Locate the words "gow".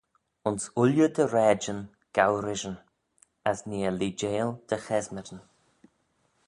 2.15-2.33